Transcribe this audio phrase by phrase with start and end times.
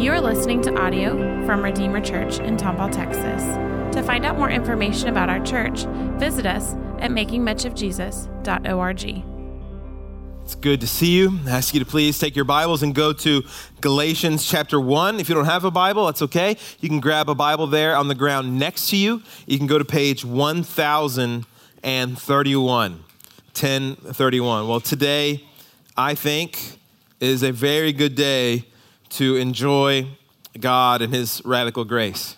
[0.00, 3.42] You are listening to audio from Redeemer Church in Tomball, Texas.
[3.94, 5.84] To find out more information about our church,
[6.18, 9.24] visit us at makingmuchofjesus.org.
[10.42, 11.38] It's good to see you.
[11.46, 13.42] I ask you to please take your Bibles and go to
[13.82, 15.20] Galatians chapter 1.
[15.20, 16.56] If you don't have a Bible, that's okay.
[16.80, 19.22] You can grab a Bible there on the ground next to you.
[19.46, 21.44] You can go to page 1031.
[21.82, 24.66] 1031.
[24.66, 25.44] Well, today,
[25.94, 26.78] I think,
[27.20, 28.64] is a very good day
[29.10, 30.06] to enjoy
[30.58, 32.36] God and His radical grace.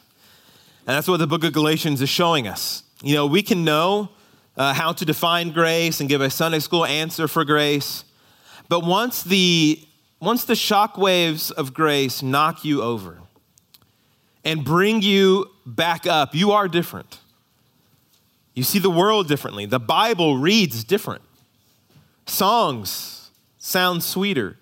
[0.86, 2.82] And that's what the book of Galatians is showing us.
[3.02, 4.10] You know, we can know
[4.56, 8.04] uh, how to define grace and give a Sunday school answer for grace,
[8.68, 9.80] but once the,
[10.20, 13.18] once the shock waves of grace knock you over
[14.44, 17.18] and bring you back up, you are different.
[18.54, 19.66] You see the world differently.
[19.66, 21.22] The Bible reads different.
[22.26, 24.56] Songs sound sweeter.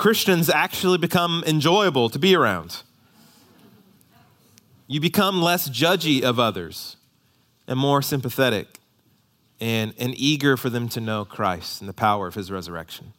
[0.00, 2.84] Christians actually become enjoyable to be around.
[4.86, 6.96] You become less judgy of others
[7.66, 8.78] and more sympathetic
[9.60, 13.12] and, and eager for them to know Christ and the power of his resurrection.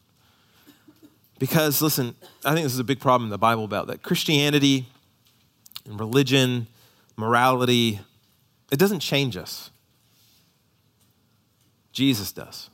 [1.38, 4.88] Because, listen, I think this is a big problem in the Bible about that Christianity
[5.86, 6.66] and religion,
[7.16, 8.00] morality,
[8.72, 9.70] it doesn't change us.
[11.94, 12.72] Jesus does.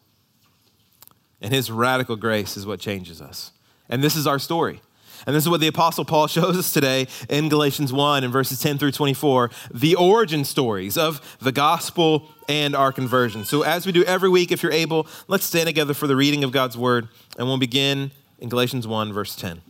[1.42, 3.52] And his radical grace is what changes us.
[3.90, 4.82] And this is our story.
[5.26, 8.60] And this is what the Apostle Paul shows us today in Galatians 1 and verses
[8.60, 13.44] 10 through 24 the origin stories of the gospel and our conversion.
[13.44, 16.44] So, as we do every week, if you're able, let's stand together for the reading
[16.44, 19.62] of God's word, and we'll begin in Galatians 1, verse 10.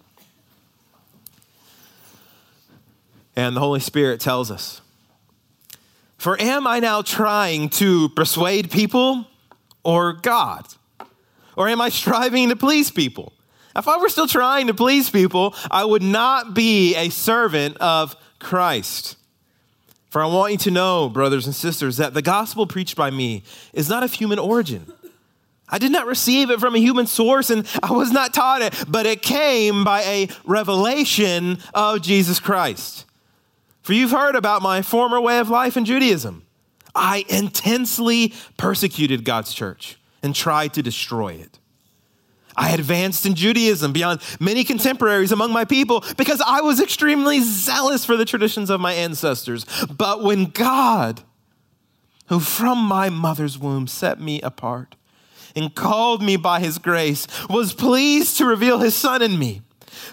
[3.35, 4.81] And the Holy Spirit tells us
[6.17, 9.27] For am I now trying to persuade people
[9.83, 10.67] or God?
[11.55, 13.33] Or am I striving to please people?
[13.78, 18.16] If I were still trying to please people, I would not be a servant of
[18.39, 19.17] Christ.
[20.09, 23.43] For I want you to know, brothers and sisters, that the gospel preached by me
[23.73, 24.92] is not of human origin.
[25.70, 28.73] I did not receive it from a human source and I was not taught it,
[28.87, 33.05] but it came by a revelation of Jesus Christ.
[33.83, 36.45] For you've heard about my former way of life in Judaism.
[36.95, 41.60] I intensely persecuted God's church and tried to destroy it.
[42.57, 48.03] I advanced in Judaism beyond many contemporaries among my people because I was extremely zealous
[48.03, 49.65] for the traditions of my ancestors.
[49.95, 51.21] But when God,
[52.29, 54.95] who from my mother's womb set me apart
[55.55, 59.61] and called me by his grace, was pleased to reveal his son in me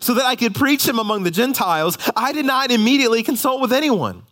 [0.01, 3.73] so that I could preach him among the Gentiles, I did not immediately consult with
[3.73, 4.25] anyone.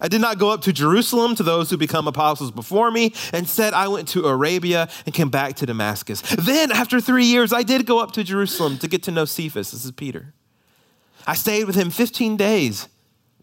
[0.00, 3.12] I did not go up to Jerusalem to those who become apostles before me.
[3.32, 6.22] Instead, I went to Arabia and came back to Damascus.
[6.22, 9.72] Then, after three years, I did go up to Jerusalem to get to know Cephas.
[9.72, 10.32] This is Peter.
[11.26, 12.88] I stayed with him 15 days,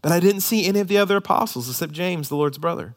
[0.02, 2.96] but I didn't see any of the other apostles except James, the Lord's brother.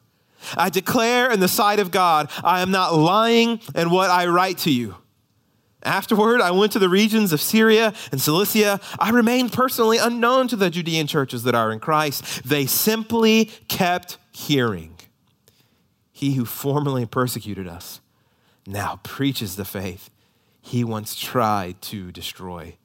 [0.57, 4.59] I declare in the sight of God, I am not lying in what I write
[4.59, 4.97] to you.
[5.83, 8.81] Afterward, I went to the regions of Syria and Cilicia.
[8.99, 12.43] I remained personally unknown to the Judean churches that are in Christ.
[12.47, 14.97] They simply kept hearing.
[16.13, 18.01] He who formerly persecuted us
[18.67, 20.11] now preaches the faith
[20.61, 22.77] he once tried to destroy,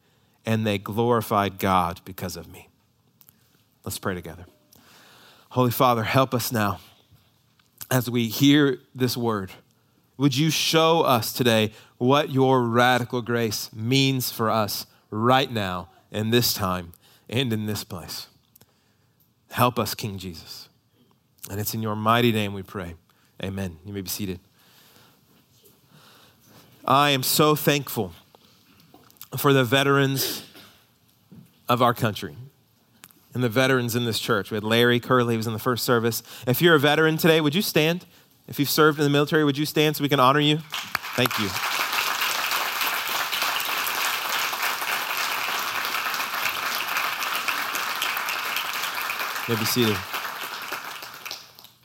[0.45, 2.69] and they glorified God because of me.
[3.83, 4.45] Let's pray together.
[5.49, 6.79] Holy Father, help us now
[7.91, 9.51] as we hear this word.
[10.17, 16.29] Would you show us today what your radical grace means for us right now, in
[16.29, 16.93] this time,
[17.29, 18.27] and in this place?
[19.51, 20.69] Help us, King Jesus.
[21.49, 22.95] And it's in your mighty name we pray.
[23.43, 23.77] Amen.
[23.85, 24.39] You may be seated.
[26.85, 28.13] I am so thankful
[29.37, 30.43] for the veterans
[31.67, 32.35] of our country
[33.33, 34.49] and the veterans in this church.
[34.49, 36.23] We had Larry Curley, he was in the first service.
[36.47, 38.05] If you're a veteran today, would you stand?
[38.47, 40.59] If you've served in the military, would you stand so we can honor you?
[41.15, 41.49] Thank you.
[49.47, 49.97] You be seated.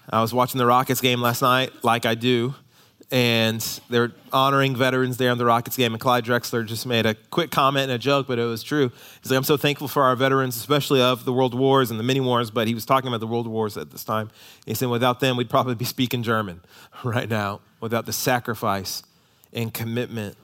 [0.09, 2.55] I was watching the Rockets game last night, like I do,
[3.13, 5.93] and they're honoring veterans there in the Rockets game.
[5.93, 8.91] And Clyde Drexler just made a quick comment and a joke, but it was true.
[9.21, 12.05] He's like, I'm so thankful for our veterans, especially of the world wars and the
[12.05, 14.31] many wars, but he was talking about the world wars at this time.
[14.65, 16.61] He said, without them, we'd probably be speaking German
[17.05, 19.03] right now, without the sacrifice
[19.53, 20.37] and commitment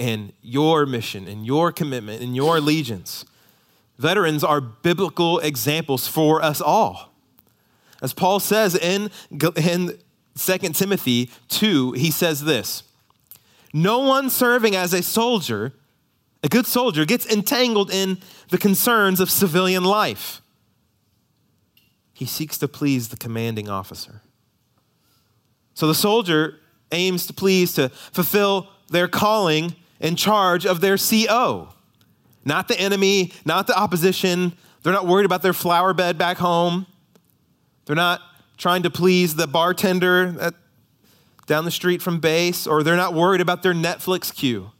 [0.00, 3.24] and your mission and your commitment and your allegiance.
[3.98, 7.12] Veterans are biblical examples for us all.
[8.00, 9.10] As Paul says in,
[9.56, 9.98] in
[10.38, 12.84] 2 Timothy 2, he says this
[13.72, 15.72] No one serving as a soldier
[16.42, 18.18] A good soldier gets entangled in
[18.50, 20.40] the concerns of civilian life.
[22.12, 24.22] He seeks to please the commanding officer.
[25.74, 26.58] So the soldier
[26.90, 31.68] aims to please to fulfill their calling in charge of their CO.
[32.44, 34.54] Not the enemy, not the opposition.
[34.82, 36.86] They're not worried about their flower bed back home.
[37.84, 38.20] They're not
[38.58, 40.54] trying to please the bartender at,
[41.46, 44.72] down the street from base, or they're not worried about their Netflix queue.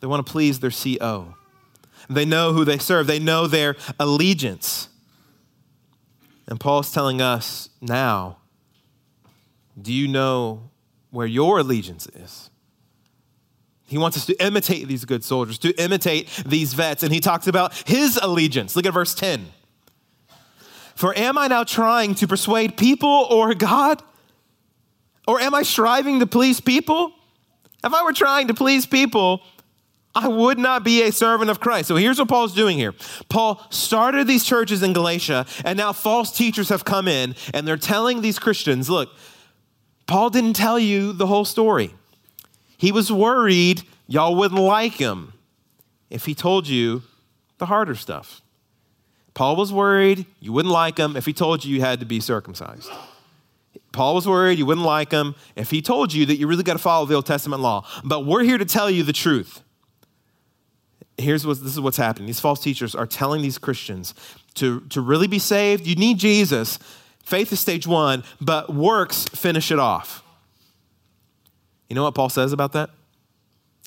[0.00, 1.36] They want to please their CO.
[2.10, 4.88] They know who they serve, they know their allegiance.
[6.46, 8.38] And Paul's telling us now
[9.80, 10.70] do you know
[11.10, 12.50] where your allegiance is?
[13.86, 17.02] He wants us to imitate these good soldiers, to imitate these vets.
[17.02, 18.76] And he talks about his allegiance.
[18.76, 19.46] Look at verse 10.
[20.94, 24.02] For am I now trying to persuade people or God?
[25.26, 27.12] Or am I striving to please people?
[27.82, 29.42] If I were trying to please people,
[30.14, 31.88] I would not be a servant of Christ.
[31.88, 32.94] So here's what Paul's doing here.
[33.28, 37.76] Paul started these churches in Galatia, and now false teachers have come in, and they're
[37.76, 39.10] telling these Christians, look,
[40.06, 41.92] Paul didn't tell you the whole story.
[42.76, 45.32] He was worried y'all wouldn't like him
[46.10, 47.02] if he told you
[47.58, 48.42] the harder stuff.
[49.34, 52.20] Paul was worried you wouldn't like him if he told you you had to be
[52.20, 52.90] circumcised.
[53.92, 56.74] Paul was worried you wouldn't like him if he told you that you really got
[56.74, 57.86] to follow the Old Testament law.
[58.04, 59.62] But we're here to tell you the truth.
[61.16, 62.26] Here's what this is what's happening.
[62.26, 64.14] These false teachers are telling these Christians
[64.54, 66.78] to, to really be saved, you need Jesus.
[67.24, 70.22] Faith is stage one, but works finish it off.
[71.88, 72.90] You know what Paul says about that?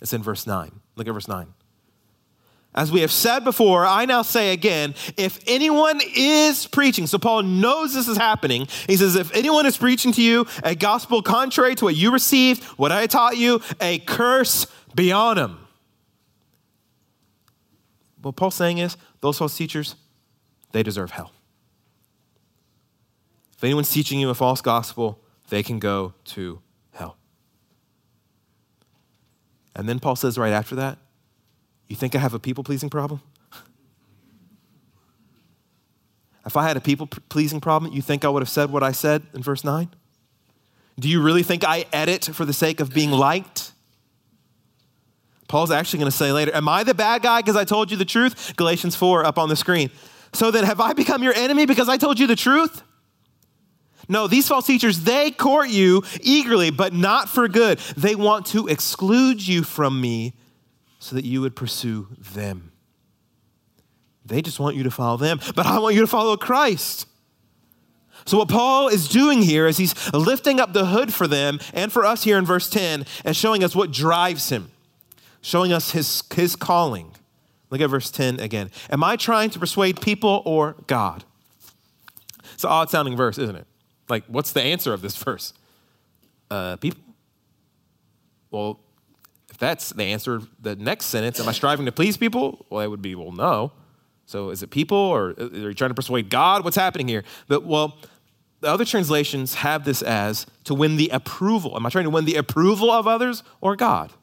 [0.02, 0.72] It's in verse 9.
[0.96, 1.48] Look at verse 9.
[2.78, 7.42] As we have said before, I now say again if anyone is preaching, so Paul
[7.42, 8.68] knows this is happening.
[8.86, 12.64] He says, if anyone is preaching to you a gospel contrary to what you received,
[12.78, 15.58] what I taught you, a curse be on him.
[18.22, 19.96] What Paul's saying is, those false teachers,
[20.72, 21.32] they deserve hell.
[23.58, 25.20] If anyone's teaching you a false gospel,
[25.50, 27.18] they can go to hell.
[29.76, 31.00] And then Paul says right after that,
[31.88, 33.22] You think I have a people pleasing problem?
[36.46, 38.94] if I had a people pleasing problem, you think I would have said what I
[38.94, 39.90] said in verse 9?
[41.00, 43.74] Do you really think I edit for the sake of being liked?
[45.48, 47.98] Paul's actually going to say later, Am I the bad guy because I told you
[47.98, 48.54] the truth?
[48.56, 49.92] Galatians 4 up on the screen.
[50.34, 52.82] So then, have I become your enemy because I told you the truth?
[54.10, 57.80] No, these false teachers, they court you eagerly, but not for good.
[57.98, 60.34] They want to exclude you from me
[61.08, 62.72] so that you would pursue them.
[64.26, 67.08] They just want you to follow them, but I want you to follow Christ.
[68.26, 71.94] So, what Paul is doing here is he's lifting up the hood for them and
[71.94, 74.70] for us here in verse 10 and showing us what drives him,
[75.42, 77.14] showing us his, his calling.
[77.70, 78.70] Look at verse 10 again.
[78.90, 81.24] Am I trying to persuade people or God?
[82.54, 83.68] It's an odd sounding verse, isn't it?
[84.10, 85.54] Like, what's the answer of this verse?
[86.52, 87.02] Uh, people.
[88.52, 88.82] Well,
[89.58, 92.68] if that's the answer, the next sentence, am I striving to please people?
[92.70, 93.72] Well, it would be, well, no.
[94.28, 96.64] So is it people or are you trying to persuade God?
[96.64, 97.24] What's happening here?
[97.48, 97.98] But, well,
[98.60, 101.76] the other translations have this as to win the approval.
[101.76, 104.14] Am I trying to win the approval of others or God?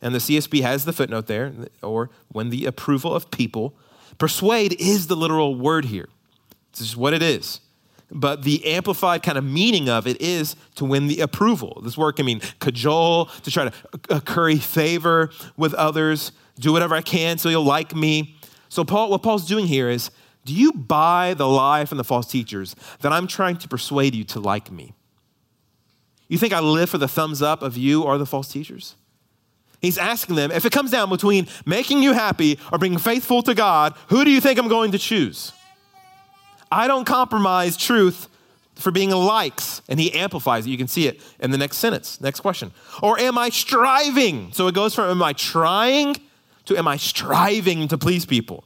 [0.00, 1.52] And the CSB has the footnote there,
[1.82, 3.74] or win the approval of people.
[4.16, 6.08] Persuade is the literal word here.
[6.70, 7.62] This is what it is
[8.10, 11.80] but the amplified kind of meaning of it is to win the approval.
[11.84, 13.72] This word can mean cajole, to try to
[14.10, 18.36] uh, curry favor with others, do whatever I can so you'll like me.
[18.68, 20.10] So, Paul, what Paul's doing here is
[20.44, 24.24] do you buy the lie from the false teachers that I'm trying to persuade you
[24.24, 24.94] to like me?
[26.28, 28.94] You think I live for the thumbs up of you or the false teachers?
[29.80, 33.54] He's asking them if it comes down between making you happy or being faithful to
[33.54, 35.52] God, who do you think I'm going to choose?
[36.70, 38.28] I don't compromise truth
[38.76, 39.82] for being likes.
[39.88, 40.70] And he amplifies it.
[40.70, 42.20] You can see it in the next sentence.
[42.20, 42.72] Next question.
[43.02, 44.52] Or am I striving?
[44.52, 46.16] So it goes from am I trying
[46.66, 48.64] to am I striving to please people?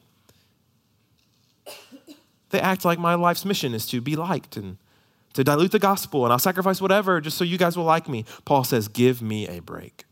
[2.50, 4.76] They act like my life's mission is to be liked and
[5.34, 8.24] to dilute the gospel, and I'll sacrifice whatever just so you guys will like me.
[8.44, 10.04] Paul says, Give me a break.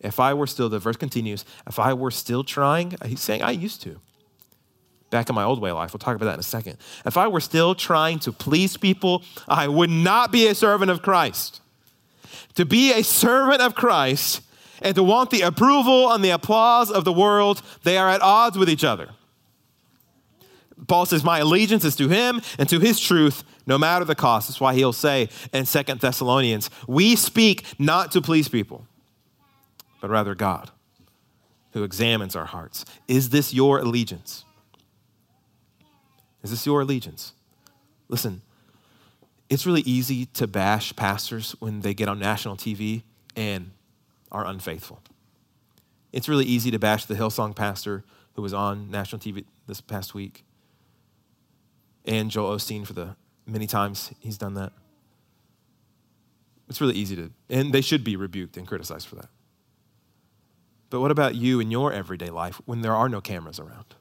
[0.00, 3.52] If I were still, the verse continues, if I were still trying, he's saying, I
[3.52, 4.00] used to
[5.10, 5.92] back in my old way of life.
[5.92, 6.78] We'll talk about that in a second.
[7.04, 11.02] If I were still trying to please people, I would not be a servant of
[11.02, 11.60] Christ.
[12.54, 14.40] To be a servant of Christ
[14.82, 18.56] and to want the approval and the applause of the world, they are at odds
[18.56, 19.10] with each other.
[20.88, 24.48] Paul says, My allegiance is to him and to his truth, no matter the cost.
[24.48, 28.86] That's why he'll say in Second Thessalonians, We speak not to please people.
[30.00, 30.70] but rather God,
[31.72, 32.84] who examines our hearts.
[33.06, 34.44] Is this your allegiance?
[36.42, 37.32] Is this your allegiance?
[38.08, 38.42] Listen,
[39.48, 43.02] it's really easy to bash pastors when they get on national TV
[43.36, 43.72] and
[44.32, 45.00] are unfaithful.
[46.12, 48.04] It's really easy to bash the Hillsong pastor
[48.34, 50.44] who was on national TV this past week
[52.04, 53.16] and Joel Osteen for the
[53.46, 54.72] many times he's done that.
[56.68, 59.28] It's really easy to, and they should be rebuked and criticized for that.
[60.88, 63.94] But what about you in your everyday life when there are no cameras around?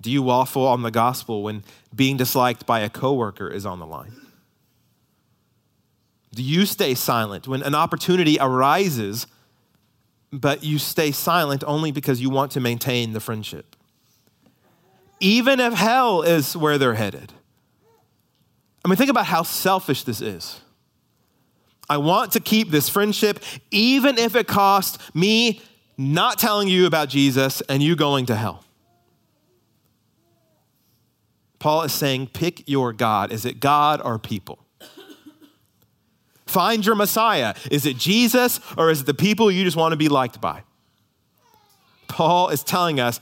[0.00, 1.62] Do you waffle on the gospel when
[1.94, 4.12] being disliked by a coworker is on the line?
[6.34, 9.26] Do you stay silent when an opportunity arises,
[10.32, 13.76] but you stay silent only because you want to maintain the friendship?
[15.18, 17.32] Even if hell is where they're headed.
[18.84, 20.60] I mean, think about how selfish this is.
[21.90, 23.40] I want to keep this friendship,
[23.70, 25.60] even if it costs me
[25.98, 28.64] not telling you about Jesus and you going to hell.
[31.60, 33.30] Paul is saying, pick your God.
[33.30, 34.58] Is it God or people?
[36.46, 37.54] Find your Messiah.
[37.70, 40.64] Is it Jesus or is it the people you just want to be liked by?
[42.08, 43.20] Paul is telling us,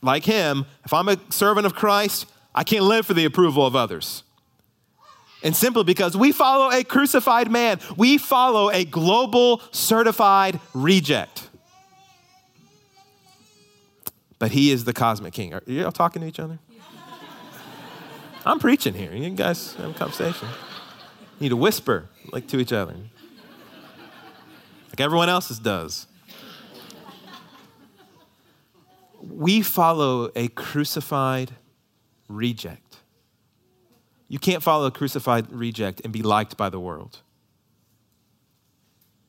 [0.00, 3.76] like him, if I'm a servant of Christ, I can't live for the approval of
[3.76, 4.24] others.
[5.44, 11.48] And simply because we follow a crucified man, we follow a global certified reject.
[14.38, 15.54] But he is the cosmic king.
[15.54, 16.58] Are you all talking to each other?
[18.44, 19.12] I'm preaching here.
[19.12, 20.48] You guys have a conversation.
[21.38, 22.96] You need to whisper like to each other,
[24.88, 26.06] like everyone else's does.
[29.20, 31.52] We follow a crucified
[32.28, 32.96] reject.
[34.28, 37.20] You can't follow a crucified reject and be liked by the world.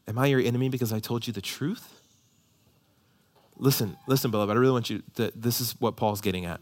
[0.08, 2.01] Am I your enemy because I told you the truth?
[3.58, 6.60] Listen, listen, beloved, I really want you to, this is what Paul's getting at.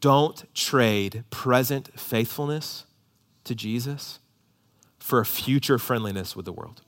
[0.00, 2.86] Don't trade present faithfulness
[3.44, 4.18] to Jesus
[4.98, 6.80] for a future friendliness with the world.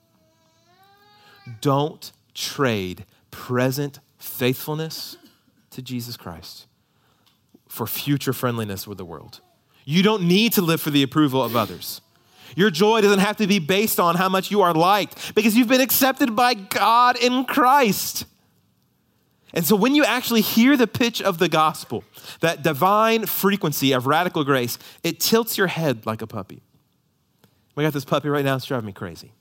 [1.60, 5.16] Don't trade present faithfulness
[5.70, 6.66] to Jesus Christ
[7.68, 9.40] for future friendliness with the world.
[9.84, 12.00] You don't need to live for the approval of others.
[12.54, 15.68] Your joy doesn't have to be based on how much you are liked because you've
[15.68, 18.24] been accepted by God in Christ.
[19.56, 22.04] And so when you actually hear the pitch of the gospel,
[22.40, 26.62] that divine frequency of radical grace, it tilts your head like a puppy.
[27.74, 29.32] We got this puppy right now, it's driving me crazy.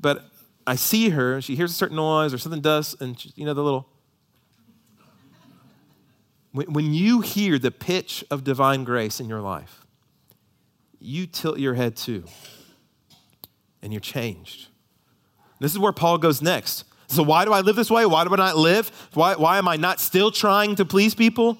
[0.00, 0.24] But
[0.66, 3.54] I see her, she hears a certain noise or something does, and she, you know,
[3.54, 3.88] the little.
[6.50, 9.86] When, when you hear the pitch of divine grace in your life,
[10.98, 12.24] you tilt your head too,
[13.82, 14.66] and you're changed.
[15.60, 16.84] This is where Paul goes next.
[17.14, 18.04] So, why do I live this way?
[18.06, 18.90] Why do I not live?
[19.14, 21.58] Why, why am I not still trying to please people?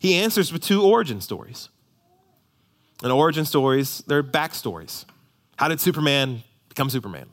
[0.00, 1.68] He answers with two origin stories.
[3.02, 5.04] And origin stories, they're backstories.
[5.56, 7.28] How did Superman become Superman?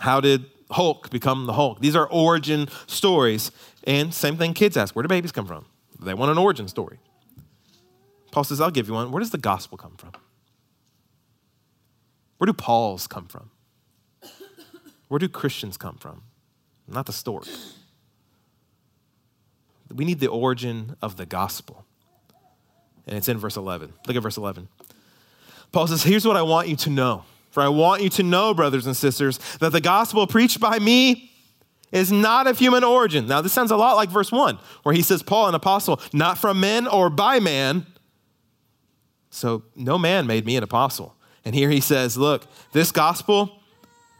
[0.00, 1.80] How did Hulk become the Hulk?
[1.80, 3.50] These are origin stories.
[3.84, 5.66] And same thing kids ask where do babies come from?
[6.00, 6.98] They want an origin story.
[8.30, 9.12] Paul says, I'll give you one.
[9.12, 10.12] Where does the gospel come from?
[12.38, 13.50] Where do Pauls come from?
[15.08, 16.22] Where do Christians come from?
[16.86, 17.48] Not the story.
[19.94, 21.84] We need the origin of the gospel.
[23.06, 23.92] And it's in verse 11.
[24.06, 24.68] Look at verse 11.
[25.72, 27.24] Paul says, Here's what I want you to know.
[27.50, 31.30] For I want you to know, brothers and sisters, that the gospel preached by me
[31.92, 33.26] is not of human origin.
[33.28, 36.38] Now, this sounds a lot like verse 1, where he says, Paul, an apostle, not
[36.38, 37.86] from men or by man.
[39.30, 41.14] So, no man made me an apostle.
[41.44, 43.60] And here he says, Look, this gospel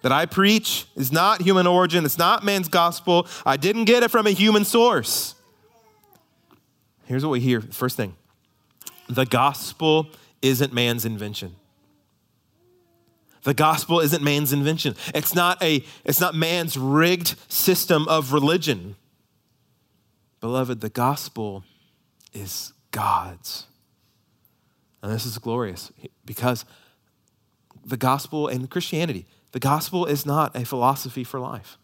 [0.05, 3.27] that I preach is not human origin, it's not man's gospel.
[3.47, 5.35] I didn't get it from a human source.
[7.07, 8.15] Here's what we hear first thing
[9.09, 10.09] the gospel
[10.43, 11.57] isn't man's invention.
[13.45, 14.95] The gospel isn't man's invention.
[15.15, 18.97] It's not a it's not man's rigged system of religion.
[20.41, 21.65] Beloved, the gospel
[22.35, 23.65] is God's.
[25.03, 25.91] And this is glorious
[26.27, 26.67] because
[27.87, 31.79] the gospel and Christianity the gospel is not a philosophy for life.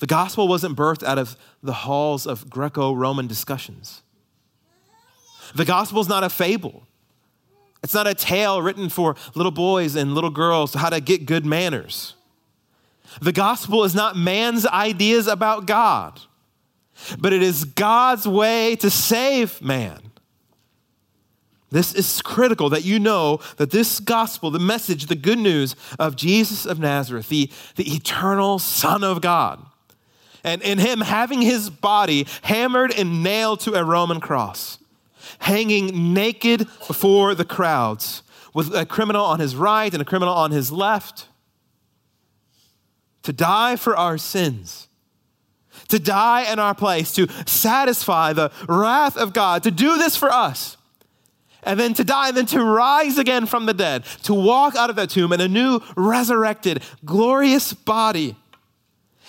[0.00, 4.02] The gospel wasn't birthed out of the halls of Greco Roman discussions.
[5.54, 6.88] The gospel is not a fable.
[7.84, 11.46] It's not a tale written for little boys and little girls how to get good
[11.46, 12.14] manners.
[13.22, 16.20] The gospel is not man's ideas about God,
[17.16, 20.00] but it is God's way to save man.
[21.74, 26.14] This is critical that you know that this gospel, the message, the good news of
[26.14, 29.60] Jesus of Nazareth, the, the eternal Son of God,
[30.44, 34.78] and in him having his body hammered and nailed to a Roman cross,
[35.40, 38.22] hanging naked before the crowds,
[38.54, 41.26] with a criminal on his right and a criminal on his left,
[43.24, 44.86] to die for our sins
[45.88, 50.30] to die in our place, to satisfy the wrath of God, to do this for
[50.32, 50.76] us,
[51.64, 54.90] and then to die, and then to rise again from the dead, to walk out
[54.90, 58.36] of that tomb in a new, resurrected, glorious body.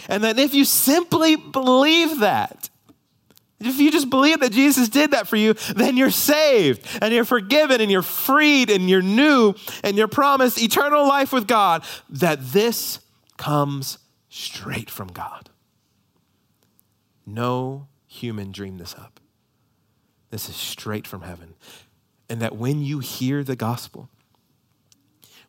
[0.08, 2.70] And then, if you simply believe that,
[3.60, 7.26] if you just believe that Jesus did that for you, then you're saved and you're
[7.26, 12.40] forgiven and you're freed and you're new and you're promised eternal life with God, that
[12.52, 13.00] this
[13.38, 13.98] comes
[14.30, 15.50] straight from God.
[17.26, 19.20] No human dreamed this up.
[20.32, 21.56] This is straight from heaven.
[22.30, 24.10] And that when you hear the gospel,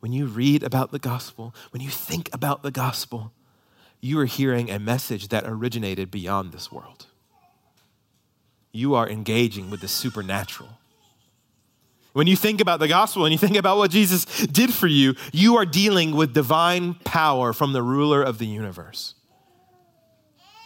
[0.01, 3.33] when you read about the gospel, when you think about the gospel,
[4.01, 7.07] you are hearing a message that originated beyond this world.
[8.73, 10.79] You are engaging with the supernatural.
[12.13, 15.17] When you think about the gospel and you think about what Jesus did for you,
[15.33, 19.16] you are dealing with divine power from the ruler of the universe.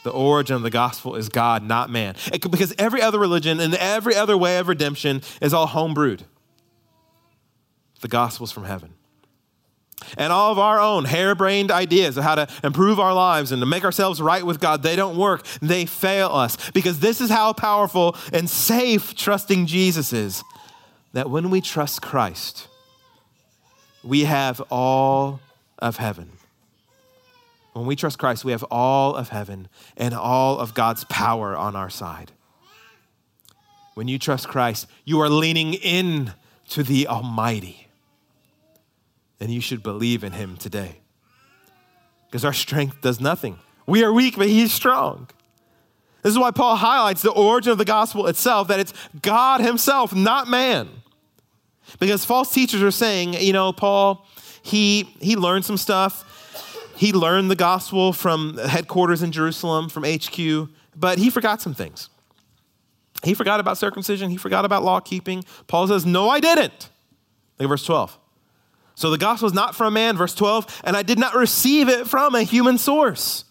[0.03, 2.17] The origin of the gospel is God, not man.
[2.33, 6.23] It, because every other religion and every other way of redemption is all homebrewed.
[8.01, 8.95] The gospel's from heaven.
[10.17, 13.67] And all of our own harebrained ideas of how to improve our lives and to
[13.67, 15.45] make ourselves right with God, they don't work.
[15.61, 16.71] They fail us.
[16.71, 20.43] Because this is how powerful and safe trusting Jesus is.
[21.13, 22.69] That when we trust Christ,
[24.03, 25.41] we have all
[25.79, 26.33] of heaven.
[27.81, 31.75] When we trust Christ, we have all of heaven and all of God's power on
[31.75, 32.31] our side.
[33.95, 36.35] When you trust Christ, you are leaning in
[36.69, 37.89] to the Almighty.
[39.41, 41.01] And you should believe in Him today.
[42.27, 43.59] Because our strength does nothing.
[43.87, 45.31] We are weak, but He's strong.
[46.21, 50.15] This is why Paul highlights the origin of the gospel itself that it's God Himself,
[50.15, 50.91] not man.
[51.99, 54.27] Because false teachers are saying, you know, Paul,
[54.61, 56.27] he, he learned some stuff
[57.01, 62.11] he learned the gospel from headquarters in Jerusalem, from HQ, but he forgot some things.
[63.25, 65.43] He forgot about circumcision, he forgot about law keeping.
[65.67, 66.91] Paul says, No, I didn't.
[67.59, 68.19] Look at verse 12.
[68.97, 72.07] So the gospel is not from man, verse 12, and I did not receive it
[72.07, 73.47] from a human source.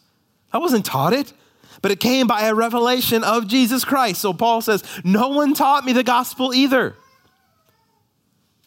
[0.54, 1.34] I wasn't taught it,
[1.82, 4.22] but it came by a revelation of Jesus Christ.
[4.22, 6.98] So Paul says, No one taught me the gospel either.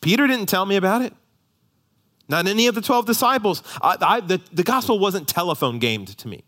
[0.00, 1.14] Peter didn't tell me about it.
[2.32, 3.62] Not any of the 12 disciples.
[3.82, 6.44] I, I, the, the gospel wasn't telephone gamed to me.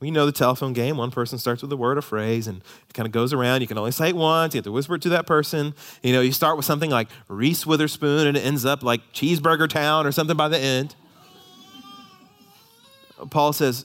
[0.00, 0.96] We know the telephone game.
[0.96, 3.60] One person starts with a word or phrase and it kind of goes around.
[3.60, 4.54] You can only say it once.
[4.54, 5.74] You have to whisper it to that person.
[6.02, 9.68] You know, you start with something like Reese Witherspoon and it ends up like Cheeseburger
[9.68, 10.94] Town or something by the end.
[13.28, 13.84] Paul says,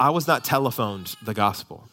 [0.00, 1.90] I was not telephoned the gospel.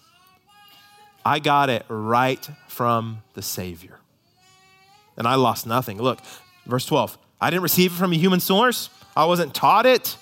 [1.26, 4.00] I got it right from the Savior.
[5.18, 5.98] And I lost nothing.
[5.98, 6.20] Look,
[6.66, 10.18] Verse 12 I didn't receive it from a human source, I wasn't taught it,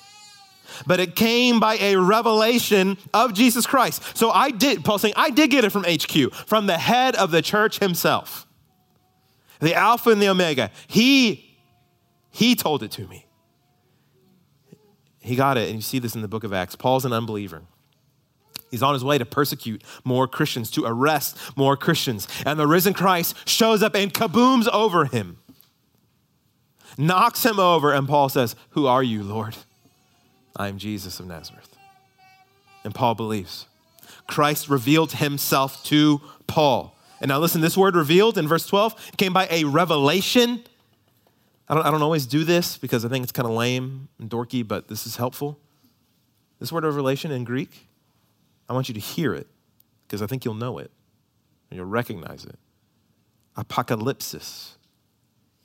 [0.85, 4.17] but it came by a revelation of Jesus Christ.
[4.17, 7.31] So I did, Paul saying, I did get it from HQ, from the head of
[7.31, 8.47] the church himself,
[9.59, 10.71] the Alpha and the Omega.
[10.87, 11.57] He,
[12.31, 13.25] he told it to me.
[15.19, 16.75] He got it, and you see this in the book of Acts.
[16.75, 17.61] Paul's an unbeliever.
[18.69, 22.27] He's on his way to persecute more Christians, to arrest more Christians.
[22.45, 25.37] And the risen Christ shows up and kabooms over him
[26.97, 29.55] knocks him over, and Paul says, Who are you, Lord?
[30.55, 31.75] I am Jesus of Nazareth.
[32.83, 33.65] And Paul believes.
[34.27, 36.95] Christ revealed himself to Paul.
[37.21, 40.63] And now listen, this word revealed in verse 12 came by a revelation.
[41.67, 44.29] I don't, I don't always do this because I think it's kind of lame and
[44.29, 45.59] dorky, but this is helpful.
[46.59, 47.87] This word revelation in Greek,
[48.69, 49.47] I want you to hear it
[50.05, 50.91] because I think you'll know it
[51.69, 52.57] and you'll recognize it.
[53.57, 54.71] Apocalypsis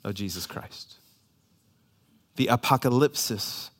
[0.04, 0.97] of Jesus Christ
[2.38, 3.70] the apocalypsis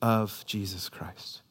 [0.00, 1.42] of Jesus Christ.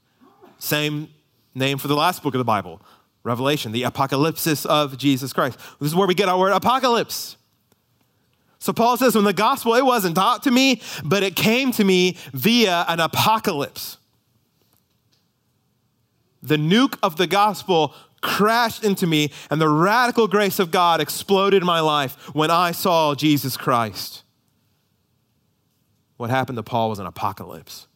[0.57, 1.09] Same
[1.53, 2.81] name for the last book of the Bible,
[3.23, 5.59] Revelation, the apocalypsis of Jesus Christ.
[5.79, 7.37] This is where we get our word apocalypse.
[8.57, 11.83] So Paul says, when the gospel, it wasn't taught to me, but it came to
[11.83, 13.97] me via an apocalypse.
[16.41, 21.61] The nuke of the gospel crashed into me, and the radical grace of God exploded
[21.61, 24.23] in my life when I saw Jesus Christ.
[26.17, 27.87] What happened to Paul was an apocalypse.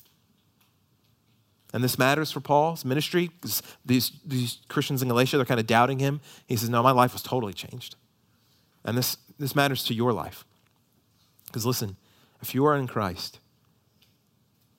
[1.73, 3.29] And this matters for Paul's ministry
[3.85, 6.19] these, these Christians in Galatia, they're kind of doubting him.
[6.47, 7.95] He says, No, my life was totally changed.
[8.83, 10.45] And this, this matters to your life.
[11.45, 11.95] Because listen,
[12.41, 13.39] if you are in Christ,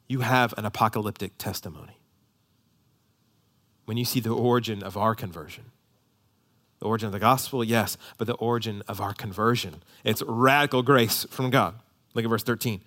[0.09, 1.98] you have an apocalyptic testimony.
[3.85, 5.64] When you see the origin of our conversion,
[6.81, 9.83] the origin of the gospel, yes, but the origin of our conversion.
[10.03, 11.74] It's radical grace from God.
[12.14, 12.81] Look at verse 13.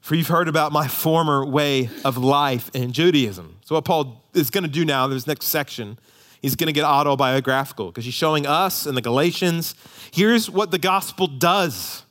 [0.00, 3.56] For you've heard about my former way of life in Judaism.
[3.64, 5.98] So, what Paul is going to do now, this next section,
[6.40, 9.74] he's going to get autobiographical because he's showing us and the Galatians
[10.12, 12.04] here's what the gospel does.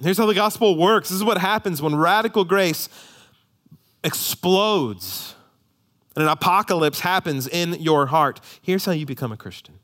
[0.00, 1.10] Here's how the gospel works.
[1.10, 2.88] This is what happens when radical grace
[4.02, 5.34] explodes
[6.14, 8.40] and an apocalypse happens in your heart.
[8.60, 9.78] Here's how you become a Christian.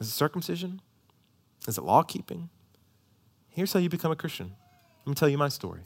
[0.00, 0.80] Is it circumcision?
[1.68, 2.48] Is it law keeping?
[3.48, 4.52] Here's how you become a Christian.
[5.06, 5.82] Let me tell you my story.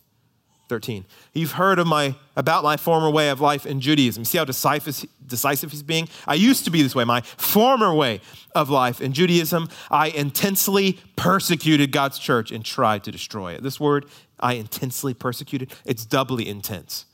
[0.70, 1.04] 13.
[1.34, 4.24] You've heard of my about my former way of life in Judaism.
[4.24, 6.08] See how decisive, decisive he's being?
[6.26, 7.04] I used to be this way.
[7.04, 8.20] My former way
[8.54, 13.64] of life in Judaism, I intensely persecuted God's church and tried to destroy it.
[13.64, 14.06] This word,
[14.38, 17.04] I intensely persecuted, it's doubly intense.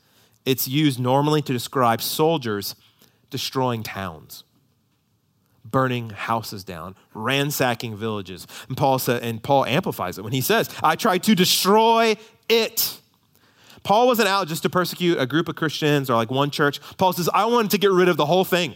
[0.45, 2.75] It's used normally to describe soldiers
[3.31, 4.43] destroying towns
[5.71, 8.47] burning houses down, ransacking villages.
[8.67, 12.15] And Paul said, and Paul amplifies it when he says, I tried to destroy
[12.49, 12.99] it.
[13.83, 16.79] Paul wasn't out just to persecute a group of Christians or like one church.
[16.97, 18.75] Paul says, I wanted to get rid of the whole thing.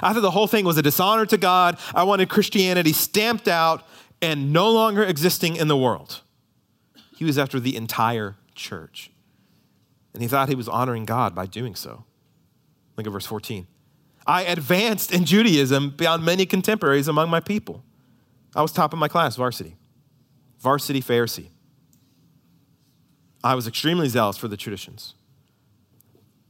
[0.00, 1.78] I thought the whole thing was a dishonor to God.
[1.94, 3.86] I wanted Christianity stamped out
[4.20, 6.22] and no longer existing in the world.
[7.16, 9.10] He was after the entire church.
[10.14, 12.04] And he thought he was honoring God by doing so.
[12.96, 13.66] Look at verse 14.
[14.26, 17.84] I advanced in Judaism beyond many contemporaries among my people.
[18.54, 19.76] I was top of my class, varsity,
[20.58, 21.48] varsity Pharisee.
[23.42, 25.14] I was extremely zealous for the traditions,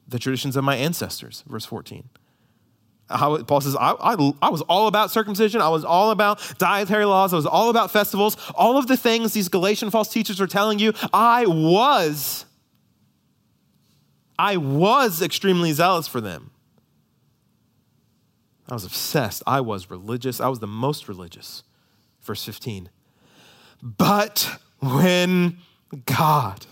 [0.07, 2.09] the traditions of my ancestors, verse 14.
[3.09, 5.61] How, Paul says, I, I, I, was all about circumcision.
[5.61, 7.33] I was all about dietary laws.
[7.33, 8.37] I was all about festivals.
[8.55, 12.47] All of the things these Galatian false teachers are telling you, I was.
[14.39, 16.53] I was extremely zealous for them.
[18.69, 19.43] I was obsessed.
[19.47, 20.41] I was religious.
[20.41, 21.63] I was the most religious.
[22.23, 22.91] Verse 15.
[23.83, 25.59] But when
[26.07, 26.67] God,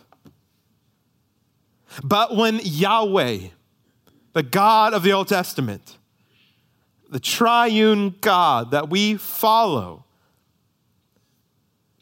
[2.04, 3.48] but when Yahweh,
[4.32, 5.96] the God of the Old Testament,
[7.08, 10.04] the triune God that we follow,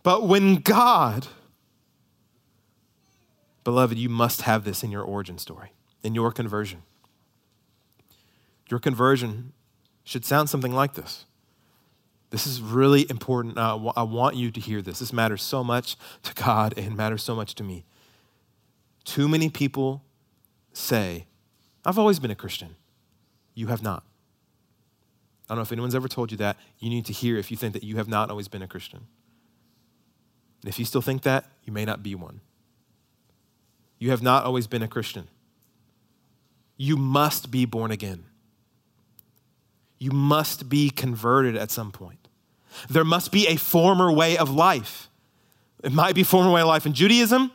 [0.03, 1.27] but when God,
[3.65, 5.73] beloved, you must have this in your origin story,
[6.03, 6.83] in your conversion.
[8.71, 9.55] Your conversion
[10.09, 11.27] should sound something like this.
[12.31, 13.59] This is really important.
[13.59, 15.01] I want you to hear this.
[15.01, 17.85] This matters so much to God and matters so much to me.
[19.05, 20.03] Too many people
[20.73, 21.27] say,
[21.85, 22.77] I've always been a Christian.
[23.55, 24.03] You have not.
[25.47, 26.57] I don't know if anyone's ever told you that.
[26.79, 29.01] You need to hear if you think that you have not always been a Christian.
[30.63, 32.41] And if you still think that, you may not be one.
[33.99, 35.29] You have not always been a Christian.
[36.79, 38.25] You must be born again
[39.99, 42.29] you must be converted at some point.
[42.89, 45.09] There must be a former way of life.
[45.83, 47.53] It might be a former way of life in Judaism,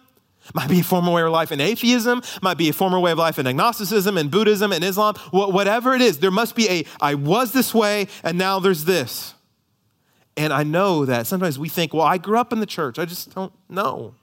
[0.53, 3.17] might be a former way of life in atheism, might be a former way of
[3.17, 7.15] life in agnosticism and Buddhism and Islam, whatever it is, there must be a I
[7.15, 9.33] was this way and now there's this.
[10.35, 12.97] And I know that sometimes we think, well, I grew up in the church.
[12.97, 14.15] I just don't know.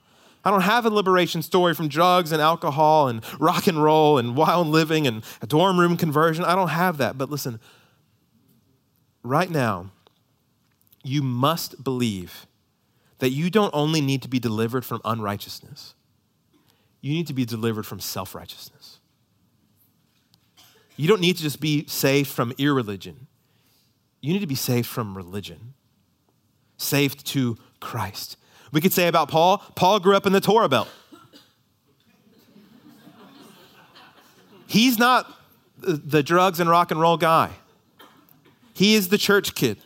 [0.45, 4.35] I don't have a liberation story from drugs and alcohol and rock and roll and
[4.35, 6.45] wild living and a dorm room conversion.
[6.45, 7.17] I don't have that.
[7.17, 7.61] But listen,
[9.23, 9.91] right now,
[11.03, 12.47] you must believe
[13.19, 15.95] that you don't only need to be delivered from unrighteousness,
[17.01, 18.99] you need to be delivered from self righteousness.
[20.97, 23.27] You don't need to just be saved from irreligion.
[24.21, 25.73] You need to be saved from religion,
[26.77, 28.37] saved to Christ.
[28.71, 30.89] We could say about Paul Paul grew up in the Torah belt.
[34.67, 35.27] He's not
[35.79, 37.51] the drugs and rock and roll guy.
[38.75, 39.79] He is the church kid.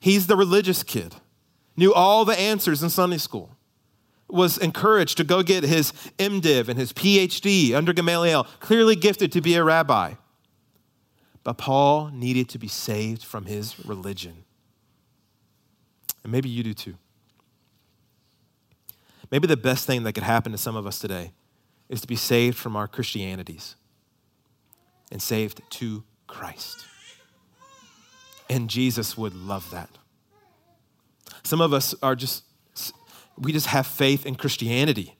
[0.00, 1.14] He's the religious kid.
[1.76, 3.56] Knew all the answers in Sunday school.
[4.28, 9.40] Was encouraged to go get his MDiv and his PhD under Gamaliel, clearly gifted to
[9.40, 10.14] be a rabbi.
[11.42, 14.44] But Paul needed to be saved from his religion.
[16.22, 16.94] And maybe you do too.
[19.30, 21.32] Maybe the best thing that could happen to some of us today
[21.88, 23.76] is to be saved from our Christianities
[25.12, 26.86] and saved to Christ.
[28.48, 29.88] And Jesus would love that.
[31.42, 32.44] Some of us are just,
[33.38, 35.16] we just have faith in Christianity.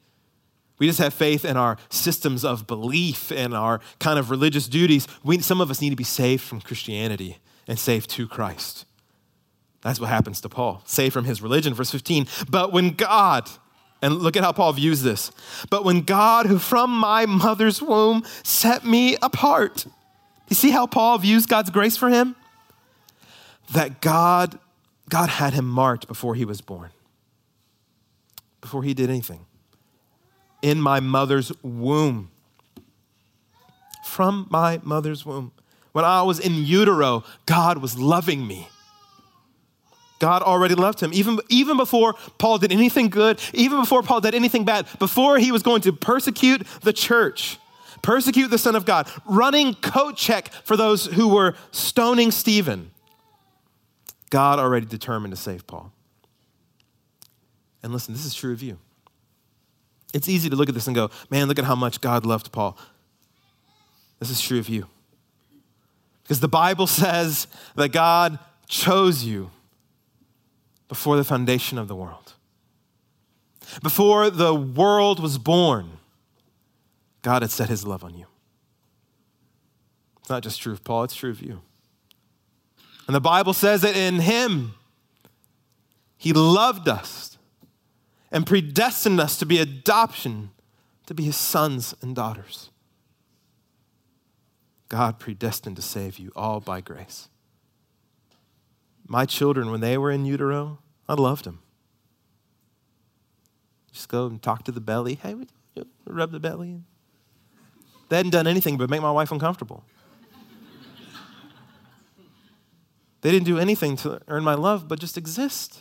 [0.78, 5.06] We just have faith in our systems of belief and our kind of religious duties.
[5.22, 8.84] We, some of us need to be saved from Christianity and saved to Christ.
[9.82, 10.82] That's what happens to Paul.
[10.87, 12.26] Saved from his religion, verse 15.
[12.48, 13.48] But when God,
[14.02, 15.30] and look at how Paul views this.
[15.70, 19.87] But when God, who from my mother's womb set me apart.
[20.48, 22.34] You see how Paul views God's grace for him?
[23.72, 24.59] That God,
[25.09, 26.90] God had him marked before he was born,
[28.61, 29.46] before he did anything.
[30.62, 32.31] In my mother's womb.
[34.05, 35.53] From my mother's womb.
[35.92, 38.68] When I was in utero, God was loving me.
[40.18, 41.12] God already loved him.
[41.12, 45.53] Even, even before Paul did anything good, even before Paul did anything bad, before he
[45.53, 47.59] was going to persecute the church,
[48.03, 52.90] persecute the Son of God, running coat check for those who were stoning Stephen,
[54.34, 55.92] God already determined to save Paul.
[57.84, 58.78] And listen, this is true of you.
[60.12, 62.50] It's easy to look at this and go, man, look at how much God loved
[62.50, 62.76] Paul.
[64.18, 64.88] This is true of you.
[66.24, 69.52] Because the Bible says that God chose you
[70.88, 72.32] before the foundation of the world.
[73.84, 75.98] Before the world was born,
[77.22, 78.26] God had set his love on you.
[80.18, 81.60] It's not just true of Paul, it's true of you.
[83.06, 84.74] And the Bible says that in him,
[86.16, 87.36] he loved us
[88.30, 90.50] and predestined us to be adoption,
[91.06, 92.70] to be his sons and daughters.
[94.88, 97.28] God predestined to save you all by grace.
[99.06, 101.60] My children, when they were in utero, I loved them.
[103.92, 105.16] Just go and talk to the belly.
[105.16, 105.36] Hey,
[106.06, 106.80] rub the belly.
[108.08, 109.84] They hadn't done anything but make my wife uncomfortable.
[113.24, 115.78] They didn't do anything to earn my love but just exist.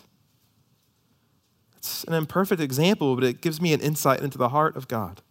[1.76, 5.22] It's an imperfect example, but it gives me an insight into the heart of God.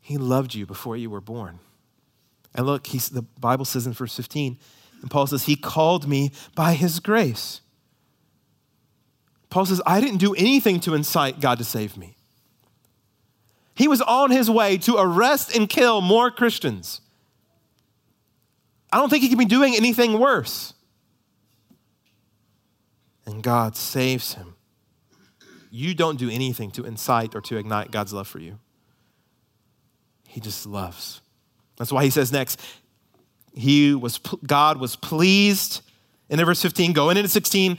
[0.00, 1.60] He loved you before you were born.
[2.56, 4.58] And look, the Bible says in verse 15,
[5.02, 7.60] and Paul says, He called me by His grace.
[9.50, 12.16] Paul says, I didn't do anything to incite God to save me.
[13.76, 17.00] He was on his way to arrest and kill more Christians.
[18.92, 20.74] I don't think he could be doing anything worse.
[23.26, 24.54] And God saves him.
[25.70, 28.58] You don't do anything to incite or to ignite God's love for you.
[30.26, 31.20] He just loves.
[31.76, 32.60] That's why he says next,
[33.54, 35.82] he was God was pleased
[36.28, 37.78] in verse 15, going into 16,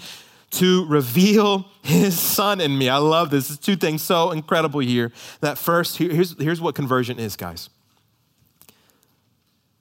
[0.52, 2.89] to reveal his son in me.
[2.89, 3.48] I love this.
[3.48, 5.12] There's two things so incredible here.
[5.41, 7.69] That first, here's, here's what conversion is, guys.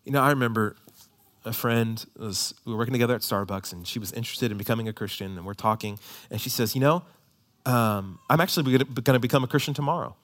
[0.05, 0.77] You know, I remember
[1.45, 4.89] a friend was we were working together at Starbucks, and she was interested in becoming
[4.89, 5.99] a Christian, and we're talking,
[6.31, 7.03] and she says, "You know,
[7.67, 10.17] um, I'm actually going to become a Christian tomorrow."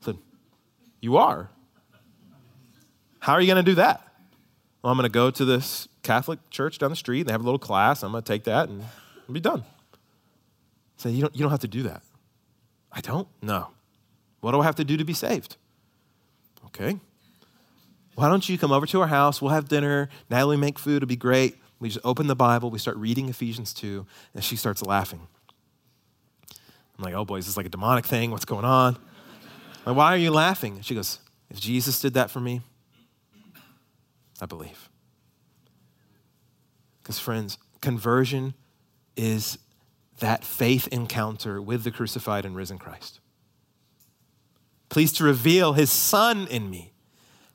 [0.00, 0.18] I said,
[1.00, 1.50] "You are?
[3.20, 4.08] How are you going to do that?"
[4.82, 7.24] Well, I'm going to go to this Catholic church down the street.
[7.24, 8.02] They have a little class.
[8.02, 8.84] I'm going to take that and
[9.30, 9.64] be done.
[10.96, 12.02] Say, you don't, you don't have to do that.
[12.90, 13.28] I don't?
[13.40, 13.68] No.
[14.40, 15.56] What do I have to do to be saved?
[16.66, 16.98] Okay.
[18.14, 19.40] Why don't you come over to our house?
[19.40, 20.08] We'll have dinner.
[20.30, 20.96] Natalie make food.
[20.96, 21.56] It'll be great.
[21.80, 22.70] We just open the Bible.
[22.70, 25.26] We start reading Ephesians 2, and she starts laughing.
[26.98, 28.30] I'm like, oh boy, is this like a demonic thing?
[28.30, 28.96] What's going on?
[29.84, 30.80] Like, why are you laughing?
[30.82, 31.18] She goes,
[31.50, 32.60] if Jesus did that for me,
[34.40, 34.88] I believe.
[37.02, 38.54] Because, friends, conversion
[39.16, 39.58] is
[40.20, 43.18] that faith encounter with the crucified and risen Christ.
[44.88, 46.91] Pleased to reveal his son in me.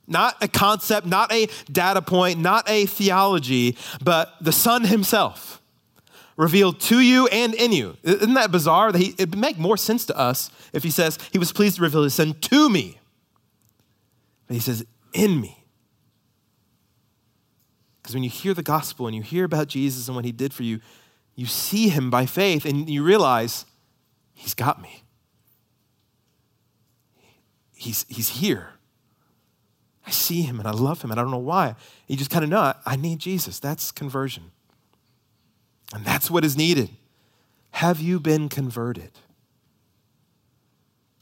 [0.07, 5.61] Not a concept, not a data point, not a theology, but the son himself
[6.37, 7.97] revealed to you and in you.
[8.03, 8.91] Isn't that bizarre?
[8.91, 12.03] That it'd make more sense to us if he says he was pleased to reveal
[12.03, 12.99] his son to me.
[14.47, 15.65] But he says, in me.
[18.01, 20.53] Because when you hear the gospel and you hear about Jesus and what he did
[20.53, 20.79] for you,
[21.35, 23.65] you see him by faith and you realize
[24.33, 25.03] he's got me.
[27.73, 28.69] He's, he's here.
[30.27, 31.75] See him and I love him and I don't know why.
[32.07, 33.59] You just kind of know I, need Jesus.
[33.59, 34.51] That's conversion.
[35.93, 36.89] And that's what is needed.
[37.71, 39.11] Have you been converted?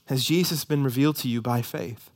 [0.08, 2.10] Has Jesus been revealed to you by faith?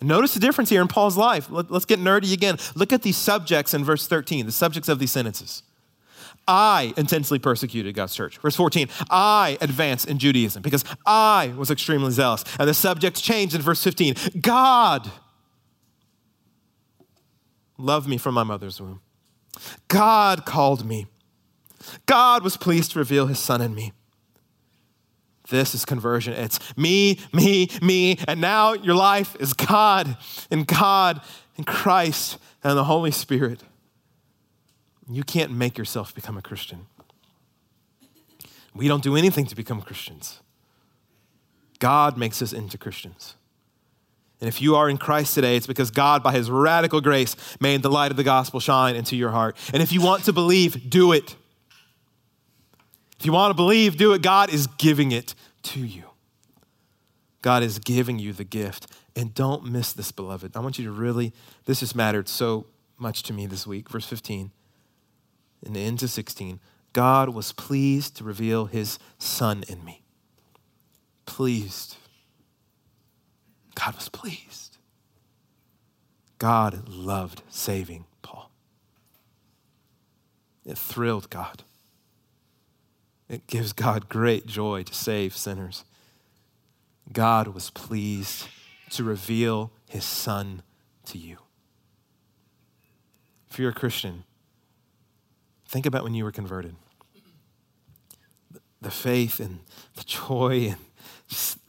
[0.00, 1.50] Notice the difference here in Paul's life.
[1.50, 2.56] Let, us get nerdy again.
[2.74, 5.64] Look at these subjects in verse 13, the subjects of these sentences.
[6.46, 8.38] I intensely persecuted God's church.
[8.38, 12.42] Verse 14, I advanced in Judaism because I was extremely zealous.
[12.58, 14.14] And the subjects changed in verse 15.
[14.40, 15.10] God
[17.78, 19.00] loved me from my mother's womb.
[19.88, 21.06] God called me.
[22.06, 23.92] God was pleased to reveal his son in me.
[25.48, 26.34] This is conversion.
[26.34, 30.16] It's me, me, me, and now your life is God
[30.50, 31.22] and God
[31.56, 33.62] and Christ and the Holy Spirit.
[35.10, 36.86] You can't make yourself become a Christian.
[38.74, 40.40] We don't do anything to become Christians.
[41.78, 43.34] God makes us into Christians.
[44.40, 47.82] And if you are in Christ today, it's because God, by his radical grace, made
[47.82, 49.56] the light of the gospel shine into your heart.
[49.72, 51.34] And if you want to believe, do it.
[53.18, 54.22] If you want to believe, do it.
[54.22, 56.04] God is giving it to you.
[57.42, 58.86] God is giving you the gift.
[59.16, 60.56] And don't miss this, beloved.
[60.56, 61.32] I want you to really,
[61.64, 63.88] this has mattered so much to me this week.
[63.88, 64.52] Verse 15
[65.64, 66.60] and into 16.
[66.92, 70.02] God was pleased to reveal his son in me.
[71.26, 71.96] Pleased.
[73.78, 74.78] God was pleased.
[76.38, 78.50] God loved saving Paul.
[80.64, 81.62] It thrilled God.
[83.28, 85.84] It gives God great joy to save sinners.
[87.12, 88.48] God was pleased
[88.90, 90.62] to reveal his son
[91.06, 91.38] to you.
[93.50, 94.24] If you're a Christian,
[95.66, 96.74] think about when you were converted.
[98.80, 99.60] The faith and
[99.94, 100.78] the joy and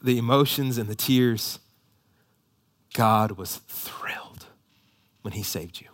[0.02, 1.58] the emotions and the tears.
[2.94, 4.46] God was thrilled
[5.22, 5.88] when he saved you.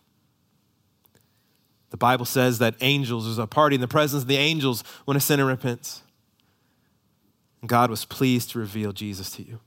[1.91, 5.17] The Bible says that angels, there's a party in the presence of the angels when
[5.17, 6.03] a sinner repents.
[7.65, 9.61] God was pleased to reveal Jesus to you.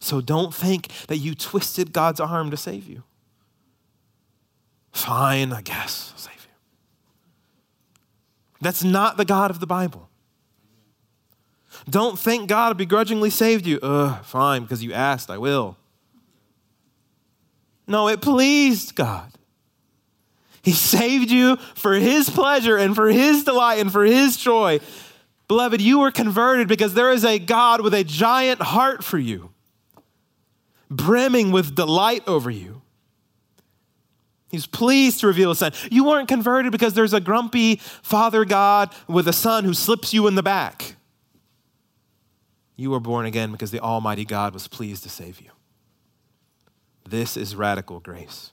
[0.00, 3.02] So don't think that you twisted God's arm to save you.
[4.92, 6.52] Fine, I guess, I'll save you.
[8.60, 10.08] That's not the God of the Bible.
[11.88, 13.78] Don't think God begrudgingly saved you.
[13.82, 15.76] Ugh, fine, because you asked, I will.
[17.86, 19.30] No, it pleased God.
[20.62, 24.80] He saved you for His pleasure and for His delight and for His joy.
[25.46, 29.50] Beloved, you were converted because there is a God with a giant heart for you,
[30.90, 32.80] brimming with delight over you.
[34.50, 35.72] He's pleased to reveal his son.
[35.90, 40.28] You weren't converted because there's a grumpy father God with a son who slips you
[40.28, 40.94] in the back.
[42.76, 45.50] You were born again because the Almighty God was pleased to save you.
[47.08, 48.50] This is radical grace.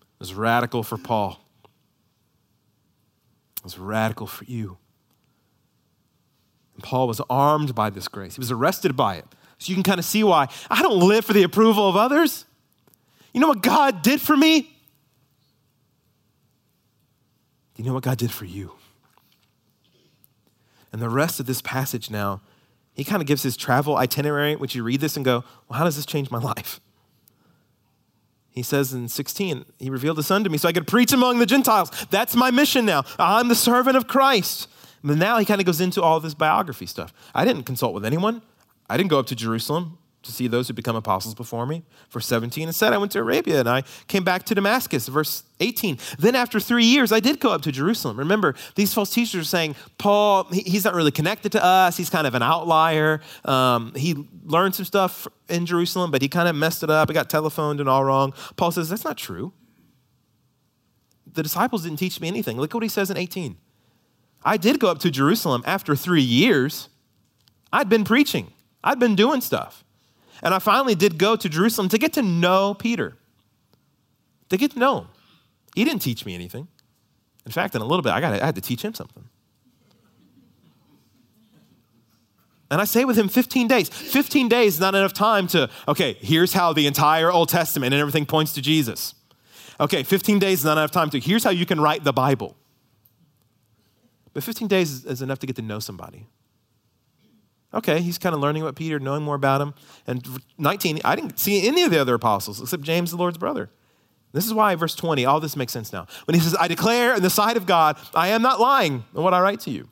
[0.00, 1.40] It was radical for Paul.
[3.58, 4.78] It was radical for you.
[6.74, 8.36] And Paul was armed by this grace.
[8.36, 9.24] He was arrested by it.
[9.58, 12.44] So you can kind of see why I don't live for the approval of others.
[13.32, 14.60] You know what God did for me?
[17.74, 18.72] Do you know what God did for you?
[20.92, 22.40] And the rest of this passage now,
[22.94, 25.84] he kind of gives his travel itinerary, which you read this and go, well, how
[25.84, 26.80] does this change my life?
[28.56, 31.38] He says in 16, He revealed the Son to me so I could preach among
[31.38, 31.90] the Gentiles.
[32.10, 33.04] That's my mission now.
[33.18, 34.66] I'm the servant of Christ.
[35.04, 37.12] But now he kind of goes into all this biography stuff.
[37.34, 38.40] I didn't consult with anyone.
[38.88, 41.82] I didn't go up to Jerusalem to see those who become apostles before me.
[42.10, 45.08] Verse 17, and said, I went to Arabia and I came back to Damascus.
[45.08, 48.18] Verse 18, then after three years, I did go up to Jerusalem.
[48.18, 51.96] Remember, these false teachers are saying, Paul, he's not really connected to us.
[51.96, 53.20] He's kind of an outlier.
[53.44, 57.08] Um, he learned some stuff in Jerusalem, but he kind of messed it up.
[57.08, 58.34] He got telephoned and all wrong.
[58.56, 59.52] Paul says, that's not true.
[61.32, 62.58] The disciples didn't teach me anything.
[62.58, 63.56] Look what he says in 18.
[64.44, 66.88] I did go up to Jerusalem after three years.
[67.72, 69.84] I'd been preaching, I'd been doing stuff.
[70.42, 73.16] And I finally did go to Jerusalem to get to know Peter,
[74.50, 75.08] to get to know him.
[75.74, 76.68] He didn't teach me anything.
[77.44, 79.28] In fact, in a little bit, I, got I had to teach him something.
[82.70, 83.88] And I stayed with him 15 days.
[83.88, 88.00] 15 days is not enough time to, okay, here's how the entire Old Testament and
[88.00, 89.14] everything points to Jesus.
[89.78, 92.56] Okay, 15 days is not enough time to, here's how you can write the Bible.
[94.32, 96.26] But 15 days is enough to get to know somebody.
[97.76, 99.74] Okay, he's kind of learning about Peter, knowing more about him.
[100.06, 100.26] And
[100.58, 103.70] 19, I didn't see any of the other apostles except James, the Lord's brother.
[104.32, 106.06] This is why, verse 20, all this makes sense now.
[106.26, 109.22] When he says, I declare in the sight of God, I am not lying in
[109.22, 109.88] what I write to you.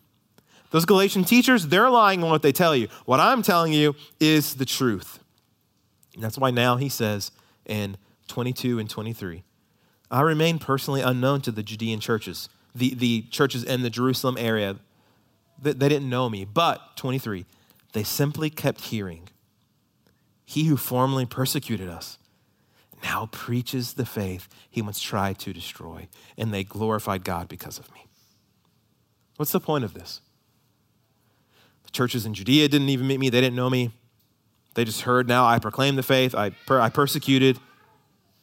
[0.70, 2.88] Those Galatian teachers, they're lying on what they tell you.
[3.04, 5.20] What I'm telling you is the truth.
[6.14, 7.30] And that's why now he says
[7.64, 7.96] in
[8.28, 9.44] 22 and 23,
[10.10, 14.76] I remain personally unknown to the Judean churches the, the churches in the Jerusalem area,
[15.60, 16.44] they, they didn't know me.
[16.44, 17.46] But, 23,
[17.94, 19.28] they simply kept hearing,
[20.44, 22.18] He who formerly persecuted us
[23.02, 27.92] now preaches the faith he once tried to destroy, and they glorified God because of
[27.92, 28.06] me.
[29.36, 30.20] What's the point of this?
[31.84, 33.92] The churches in Judea didn't even meet me, they didn't know me.
[34.74, 37.58] They just heard now I proclaim the faith, I, per- I persecuted.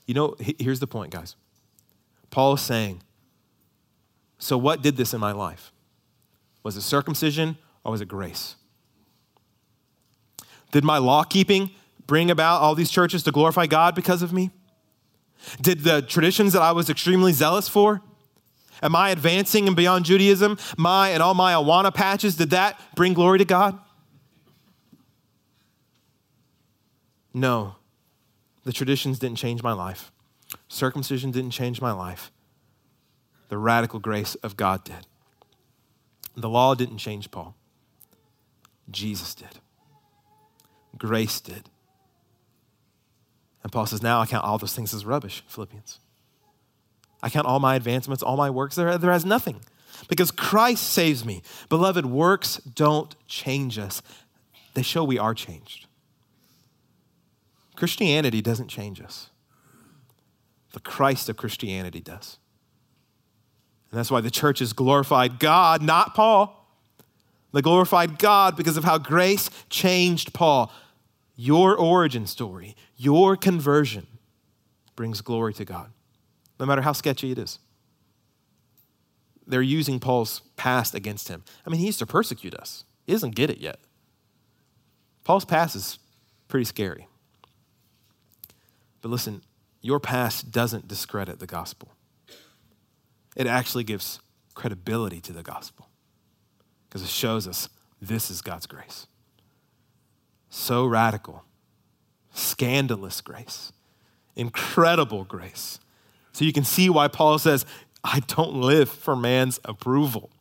[0.06, 1.36] You know, here's the point, guys.
[2.30, 3.02] Paul is saying,
[4.38, 5.72] so, what did this in my life?
[6.64, 8.56] Was it circumcision or was it grace?
[10.72, 11.72] Did my law keeping
[12.08, 14.52] bring about all these churches to glorify God because of me?
[15.62, 18.02] Did the traditions that I was extremely zealous for
[18.84, 20.58] Am I advancing and beyond Judaism?
[20.78, 23.80] My and all my Awana patches, did that bring glory to God?
[27.34, 27.76] No.
[28.64, 30.12] The traditions didn't change my life.
[30.68, 32.32] Circumcision didn't change my life.
[33.50, 35.08] The radical grace of God did.
[36.36, 37.56] The law didn't change Paul.
[38.90, 39.60] Jesus did.
[40.98, 41.70] Grace did.
[43.64, 46.00] And Paul says, Now I count all those things as rubbish, Philippians.
[47.24, 49.62] I count all my advancements, all my works, there, there has nothing
[50.08, 51.44] because Christ saves me.
[51.70, 54.02] Beloved, works don't change us,
[54.74, 55.88] they show we are changed.
[57.76, 59.30] Christianity doesn't change us,
[60.74, 62.38] the Christ of Christianity does.
[63.92, 66.61] And that's why the church has glorified God, not Paul.
[67.54, 70.72] They glorified God because of how grace changed Paul.
[71.36, 74.08] Your origin story, your conversion
[74.96, 75.92] brings glory to God
[76.62, 77.58] no matter how sketchy it is.
[79.48, 81.44] They're using Paul's past against him.
[81.66, 83.80] I mean, he used to persecute us, he doesn't get it yet.
[85.24, 86.00] Paul's past is
[86.48, 87.08] pretty scary.
[89.02, 89.42] But listen,
[89.82, 91.90] your past doesn't discredit the gospel,
[93.36, 94.20] it actually gives
[94.54, 95.88] credibility to the gospel
[96.92, 97.70] because it shows us
[98.02, 99.08] this is God's grace.
[100.50, 101.46] So radical,
[102.34, 103.72] scandalous grace,
[104.36, 105.80] incredible grace
[106.34, 107.66] so you can see why Paul says,
[108.04, 110.32] I don't live for man's approval.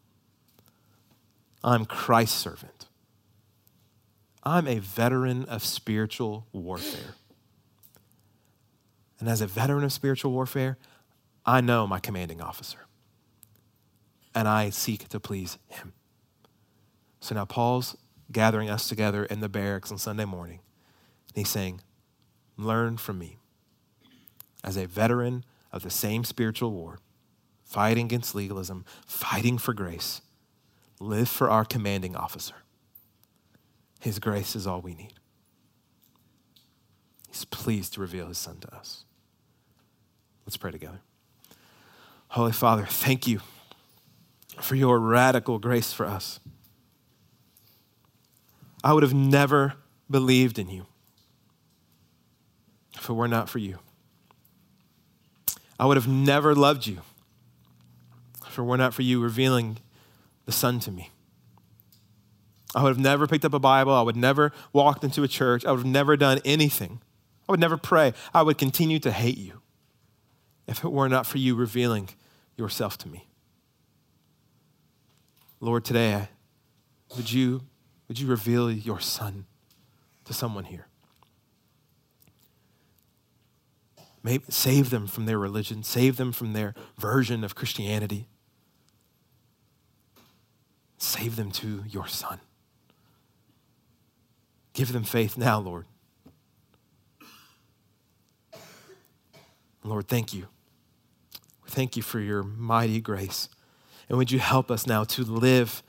[1.63, 2.87] I'm Christ's servant.
[4.43, 7.15] I'm a veteran of spiritual warfare.
[9.19, 10.79] And as a veteran of spiritual warfare,
[11.45, 12.87] I know my commanding officer.
[14.35, 15.93] And I seek to please him.
[17.21, 17.97] So now Paul's
[18.33, 20.61] gathering us together in the barracks on Sunday morning.
[21.29, 21.81] And he's saying,
[22.57, 23.39] Learn from me.
[24.63, 26.99] As a veteran of the same spiritual war,
[27.65, 30.21] fighting against legalism, fighting for grace.
[30.99, 32.57] Live for our commanding officer.
[34.01, 35.15] His grace is all we need.
[37.29, 39.05] He's pleased to reveal his son to us.
[40.45, 41.01] Let's pray together.
[42.29, 43.41] Holy Father, thank you
[44.61, 46.41] for your radical grace for us.
[48.83, 49.75] I would have never
[50.11, 50.87] believed in you
[52.97, 53.79] if it were not for you.
[55.79, 57.01] I would have never loved you
[58.47, 59.79] if it were not for you revealing
[60.45, 61.11] the Son to me.
[62.75, 63.93] I would have never picked up a Bible.
[63.93, 65.65] I would never walked into a church.
[65.65, 67.01] I would have never done anything.
[67.49, 68.13] I would never pray.
[68.33, 69.61] I would continue to hate you
[70.67, 72.11] if it were not for you revealing
[72.57, 73.27] yourself to me.
[75.59, 76.29] Lord, today,
[77.17, 77.63] would you,
[78.11, 79.47] would you reveal your Son
[80.25, 80.89] to someone here?
[84.25, 88.27] Maybe save them from their religion, save them from their version of Christianity.
[90.99, 92.41] Save them to your Son.
[94.73, 95.87] Give them faith now, Lord.
[99.85, 100.49] Lord, thank you.
[101.65, 103.49] Thank you for your mighty grace.
[104.09, 105.85] And would you help us now to live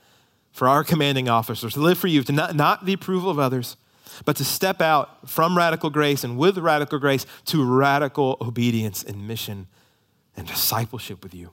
[0.52, 3.76] for our commanding officers, to live for you, to not, not the approval of others,
[4.24, 9.26] but to step out from radical grace and with radical grace to radical obedience and
[9.26, 9.66] mission
[10.36, 11.50] and discipleship with you,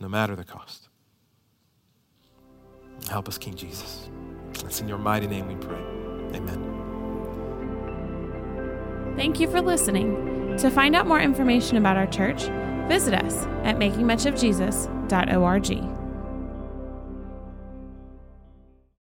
[0.00, 0.88] no matter the cost.
[3.08, 4.08] Help us, King Jesus.
[4.64, 5.78] It's in your mighty name we pray.
[6.34, 6.74] Amen.
[9.16, 10.56] Thank you for listening.
[10.58, 12.42] To find out more information about our church,
[12.88, 15.97] visit us at makingmuchofjesus.org.